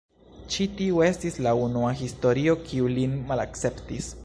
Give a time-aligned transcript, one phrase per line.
[0.53, 4.13] Ĉi tiu estis la unua historio kiu lin malakceptis.